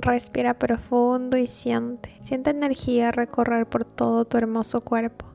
Respira 0.00 0.58
profundo 0.58 1.36
y 1.36 1.46
siente. 1.46 2.10
Siente 2.24 2.50
energía 2.50 3.12
recorrer 3.12 3.66
por 3.66 3.84
todo 3.84 4.24
tu 4.24 4.36
hermoso 4.36 4.80
cuerpo. 4.80 5.26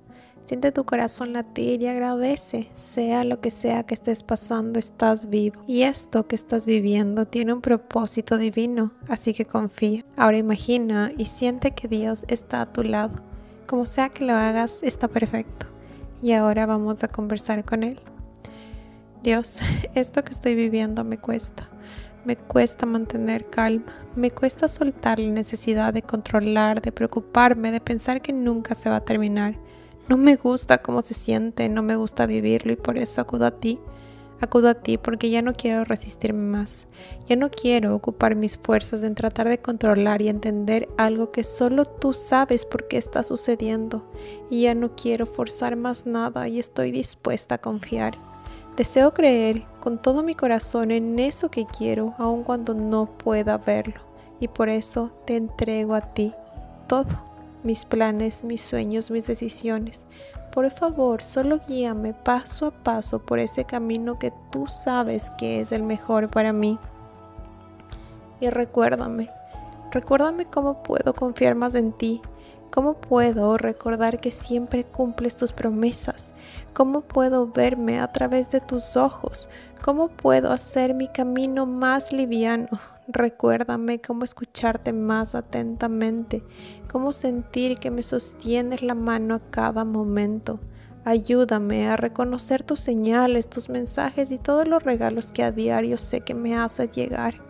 Siente 0.43 0.73
tu 0.73 0.83
corazón 0.83 1.31
latir 1.31 1.81
y 1.81 1.87
agradece, 1.87 2.67
sea 2.73 3.23
lo 3.23 3.39
que 3.39 3.51
sea 3.51 3.83
que 3.83 3.93
estés 3.93 4.21
pasando, 4.21 4.77
estás 4.77 5.29
vivo. 5.29 5.61
Y 5.65 5.83
esto 5.83 6.27
que 6.27 6.35
estás 6.35 6.65
viviendo 6.65 7.25
tiene 7.25 7.53
un 7.53 7.61
propósito 7.61 8.37
divino, 8.37 8.91
así 9.07 9.33
que 9.33 9.45
confía. 9.45 10.03
Ahora 10.17 10.37
imagina 10.37 11.13
y 11.15 11.25
siente 11.25 11.71
que 11.71 11.87
Dios 11.87 12.25
está 12.27 12.61
a 12.61 12.73
tu 12.73 12.83
lado. 12.83 13.21
Como 13.65 13.85
sea 13.85 14.09
que 14.09 14.25
lo 14.25 14.33
hagas, 14.33 14.79
está 14.81 15.07
perfecto. 15.07 15.67
Y 16.21 16.33
ahora 16.33 16.65
vamos 16.65 17.03
a 17.03 17.07
conversar 17.07 17.63
con 17.63 17.83
Él. 17.83 17.99
Dios, 19.23 19.61
esto 19.95 20.23
que 20.25 20.33
estoy 20.33 20.55
viviendo 20.55 21.05
me 21.05 21.17
cuesta. 21.17 21.69
Me 22.25 22.35
cuesta 22.35 22.85
mantener 22.85 23.49
calma, 23.49 23.95
me 24.15 24.29
cuesta 24.29 24.67
soltar 24.67 25.19
la 25.19 25.29
necesidad 25.29 25.93
de 25.93 26.01
controlar, 26.01 26.81
de 26.81 26.91
preocuparme, 26.91 27.71
de 27.71 27.79
pensar 27.79 28.21
que 28.21 28.33
nunca 28.33 28.75
se 28.75 28.89
va 28.89 28.97
a 28.97 29.05
terminar. 29.05 29.55
No 30.09 30.17
me 30.17 30.35
gusta 30.35 30.79
cómo 30.79 31.01
se 31.01 31.13
siente, 31.13 31.69
no 31.69 31.81
me 31.81 31.95
gusta 31.95 32.25
vivirlo 32.25 32.73
y 32.73 32.75
por 32.75 32.97
eso 32.97 33.21
acudo 33.21 33.45
a 33.45 33.51
ti. 33.51 33.79
Acudo 34.41 34.69
a 34.69 34.73
ti 34.73 34.97
porque 34.97 35.29
ya 35.29 35.41
no 35.41 35.53
quiero 35.53 35.85
resistirme 35.85 36.41
más. 36.41 36.87
Ya 37.27 37.35
no 37.35 37.49
quiero 37.51 37.95
ocupar 37.95 38.35
mis 38.35 38.57
fuerzas 38.57 39.03
en 39.03 39.15
tratar 39.15 39.47
de 39.47 39.59
controlar 39.59 40.21
y 40.21 40.29
entender 40.29 40.89
algo 40.97 41.31
que 41.31 41.43
solo 41.43 41.85
tú 41.85 42.13
sabes 42.13 42.65
por 42.65 42.87
qué 42.87 42.97
está 42.97 43.23
sucediendo. 43.23 44.11
Y 44.49 44.63
ya 44.63 44.75
no 44.75 44.95
quiero 44.95 45.25
forzar 45.25 45.75
más 45.75 46.05
nada 46.05 46.47
y 46.47 46.59
estoy 46.59 46.91
dispuesta 46.91 47.55
a 47.55 47.57
confiar. 47.59 48.28
Deseo 48.79 49.13
creer 49.13 49.63
con 49.81 49.97
todo 49.97 50.23
mi 50.23 50.35
corazón 50.35 50.91
en 50.91 51.19
eso 51.19 51.51
que 51.51 51.65
quiero, 51.65 52.15
aun 52.17 52.43
cuando 52.43 52.73
no 52.73 53.07
pueda 53.07 53.57
verlo. 53.57 53.99
Y 54.39 54.47
por 54.47 54.69
eso 54.69 55.11
te 55.25 55.35
entrego 55.35 55.95
a 55.95 56.13
ti 56.13 56.33
todo, 56.87 57.09
mis 57.61 57.83
planes, 57.83 58.45
mis 58.45 58.61
sueños, 58.61 59.11
mis 59.11 59.27
decisiones. 59.27 60.07
Por 60.53 60.71
favor, 60.71 61.21
solo 61.23 61.59
guíame 61.67 62.13
paso 62.13 62.67
a 62.67 62.71
paso 62.71 63.19
por 63.19 63.39
ese 63.39 63.65
camino 63.65 64.17
que 64.17 64.31
tú 64.49 64.67
sabes 64.67 65.29
que 65.31 65.59
es 65.59 65.73
el 65.73 65.83
mejor 65.83 66.29
para 66.29 66.53
mí. 66.53 66.79
Y 68.39 68.49
recuérdame, 68.49 69.29
recuérdame 69.91 70.45
cómo 70.45 70.83
puedo 70.83 71.13
confiar 71.13 71.53
más 71.53 71.75
en 71.75 71.91
ti 71.91 72.21
¿Cómo 72.71 73.01
puedo 73.01 73.57
recordar 73.57 74.19
que 74.19 74.29
siempre 74.31 74.83
cumples 74.83 75.35
tus 75.35 75.51
promesas? 75.51 76.33
¿Cómo 76.73 77.01
puedo 77.01 77.47
verme 77.47 77.99
a 77.99 78.11
través 78.11 78.51
de 78.51 78.61
tus 78.61 78.95
ojos? 78.95 79.49
¿Cómo 79.83 80.09
puedo 80.09 80.51
hacer 80.51 80.93
mi 80.93 81.07
camino 81.07 81.65
más 81.65 82.13
liviano? 82.13 82.67
Recuérdame 83.07 83.99
cómo 83.99 84.23
escucharte 84.23 84.93
más 84.93 85.33
atentamente, 85.33 86.43
cómo 86.91 87.11
sentir 87.11 87.79
que 87.79 87.89
me 87.89 88.03
sostienes 88.03 88.83
la 88.83 88.93
mano 88.93 89.35
a 89.35 89.39
cada 89.39 89.83
momento. 89.83 90.59
Ayúdame 91.05 91.87
a 91.87 91.97
reconocer 91.97 92.61
tus 92.61 92.81
señales, 92.81 93.49
tus 93.49 93.67
mensajes 93.67 94.31
y 94.31 94.37
todos 94.37 94.67
los 94.67 94.83
regalos 94.83 95.31
que 95.31 95.43
a 95.43 95.51
diario 95.51 95.97
sé 95.97 96.21
que 96.21 96.35
me 96.35 96.55
haces 96.55 96.91
llegar. 96.91 97.48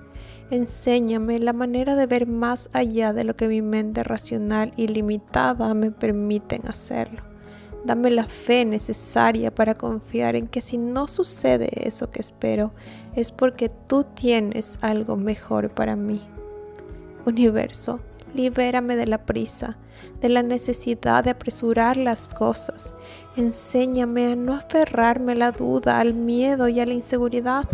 Enséñame 0.52 1.38
la 1.38 1.54
manera 1.54 1.96
de 1.96 2.08
ver 2.08 2.26
más 2.26 2.72
allá 2.74 3.14
de 3.14 3.24
lo 3.24 3.36
que 3.36 3.48
mi 3.48 3.62
mente 3.62 4.04
racional 4.04 4.74
y 4.76 4.88
limitada 4.88 5.76
me 5.76 5.92
permiten 5.92 6.68
hacerlo. 6.68 7.22
Dame 7.86 8.10
la 8.10 8.26
fe 8.26 8.66
necesaria 8.66 9.54
para 9.54 9.76
confiar 9.76 10.36
en 10.36 10.48
que 10.48 10.62
si 10.62 10.78
no 10.78 11.08
sucede 11.08 11.70
eso 11.88 12.10
que 12.10 12.20
espero, 12.20 12.74
es 13.16 13.32
porque 13.32 13.70
tú 13.70 14.04
tienes 14.04 14.80
algo 14.82 15.18
mejor 15.18 15.70
para 15.70 15.96
mí. 15.96 16.20
Universo, 17.28 18.00
libérame 18.34 18.96
de 18.96 19.06
la 19.06 19.26
prisa, 19.26 19.78
de 20.20 20.30
la 20.30 20.42
necesidad 20.42 21.24
de 21.24 21.30
apresurar 21.30 21.96
las 21.96 22.28
cosas. 22.28 22.96
Enséñame 23.38 24.32
a 24.32 24.36
no 24.36 24.56
aferrarme 24.56 25.34
a 25.34 25.36
la 25.36 25.52
duda, 25.52 26.00
al 26.00 26.16
miedo 26.16 26.68
y 26.68 26.80
a 26.80 26.88
la 26.88 26.94
inseguridad. 26.94 27.66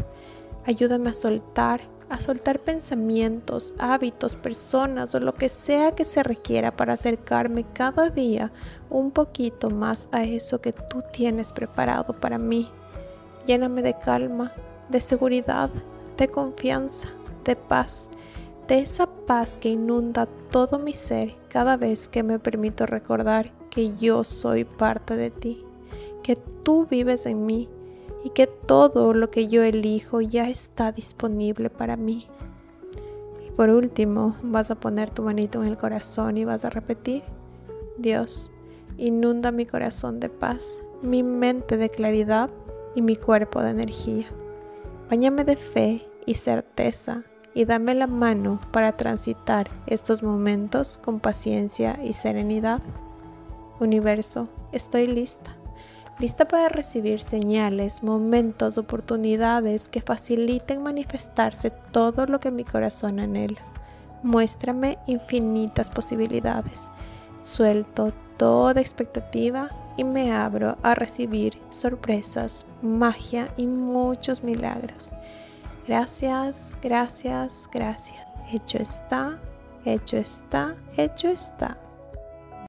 Ayúdame 0.65 1.11
a 1.11 1.13
soltar 1.13 1.94
a 2.09 2.21
soltar 2.21 2.59
pensamientos, 2.59 3.73
hábitos, 3.77 4.35
personas 4.35 5.15
o 5.15 5.19
lo 5.19 5.33
que 5.33 5.49
sea 5.49 5.95
que 5.95 6.05
se 6.05 6.23
requiera 6.23 6.75
para 6.75 6.93
acercarme 6.93 7.63
cada 7.63 8.09
día 8.09 8.51
un 8.89 9.11
poquito 9.11 9.69
más 9.69 10.07
a 10.11 10.23
eso 10.23 10.61
que 10.61 10.73
tú 10.73 11.03
tienes 11.11 11.51
preparado 11.51 12.13
para 12.13 12.37
mí. 12.37 12.69
Lléname 13.45 13.81
de 13.81 13.97
calma, 13.97 14.51
de 14.89 15.01
seguridad, 15.01 15.69
de 16.17 16.27
confianza, 16.27 17.09
de 17.43 17.55
paz, 17.55 18.09
de 18.67 18.79
esa 18.79 19.07
paz 19.07 19.57
que 19.57 19.69
inunda 19.69 20.27
todo 20.51 20.79
mi 20.79 20.93
ser 20.93 21.35
cada 21.49 21.77
vez 21.77 22.07
que 22.07 22.23
me 22.23 22.39
permito 22.39 22.85
recordar 22.85 23.51
que 23.69 23.95
yo 23.95 24.23
soy 24.23 24.63
parte 24.63 25.15
de 25.15 25.31
ti, 25.31 25.63
que 26.23 26.35
tú 26.35 26.87
vives 26.89 27.25
en 27.25 27.45
mí 27.45 27.69
y 28.25 28.31
que 28.31 28.47
todo 28.47 29.13
lo 29.13 29.29
que 29.29 29.47
yo 29.47 29.61
elijo 29.61 30.19
ya 30.19 30.49
está 30.49 30.91
disponible 30.91 31.69
para 31.69 31.95
mí. 31.95 32.27
Y 33.47 33.51
por 33.51 33.69
último, 33.69 34.35
vas 34.41 34.71
a 34.71 34.79
poner 34.79 35.11
tu 35.11 35.21
manito 35.21 35.61
en 35.61 35.69
el 35.69 35.77
corazón 35.77 36.35
y 36.35 36.43
vas 36.43 36.65
a 36.65 36.71
repetir, 36.71 37.21
Dios, 37.99 38.51
inunda 38.97 39.51
mi 39.51 39.67
corazón 39.67 40.19
de 40.19 40.29
paz, 40.29 40.81
mi 41.03 41.21
mente 41.21 41.77
de 41.77 41.91
claridad 41.91 42.49
y 42.95 43.03
mi 43.03 43.15
cuerpo 43.15 43.61
de 43.61 43.69
energía. 43.69 44.25
Báñame 45.07 45.43
de 45.43 45.55
fe 45.55 46.09
y 46.25 46.33
certeza 46.33 47.25
y 47.53 47.65
dame 47.65 47.93
la 47.93 48.07
mano 48.07 48.59
para 48.71 48.97
transitar 48.97 49.69
estos 49.85 50.23
momentos 50.23 50.97
con 50.97 51.19
paciencia 51.19 51.99
y 52.03 52.13
serenidad. 52.13 52.81
Universo, 53.79 54.49
estoy 54.71 55.05
lista 55.05 55.55
lista 56.19 56.47
para 56.47 56.69
recibir 56.69 57.21
señales, 57.21 58.03
momentos, 58.03 58.77
oportunidades 58.77 59.89
que 59.89 60.01
faciliten 60.01 60.81
manifestarse 60.81 61.71
todo 61.91 62.25
lo 62.25 62.39
que 62.39 62.51
mi 62.51 62.63
corazón 62.63 63.19
anhela. 63.19 63.61
Muéstrame 64.23 64.97
infinitas 65.07 65.89
posibilidades. 65.89 66.91
Suelto 67.41 68.11
toda 68.37 68.81
expectativa 68.81 69.69
y 69.97 70.03
me 70.03 70.33
abro 70.33 70.77
a 70.83 70.95
recibir 70.95 71.57
sorpresas, 71.69 72.65
magia 72.81 73.49
y 73.57 73.67
muchos 73.67 74.43
milagros. 74.43 75.11
Gracias, 75.87 76.75
gracias, 76.81 77.69
gracias. 77.71 78.25
Hecho 78.51 78.77
está, 78.79 79.39
hecho 79.85 80.17
está, 80.17 80.75
hecho 80.97 81.29
está. 81.29 81.77